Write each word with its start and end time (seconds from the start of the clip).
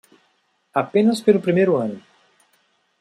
Apenas 0.83 1.19
pelo 1.25 1.43
primeiro 1.45 1.73
ano. 1.85 1.99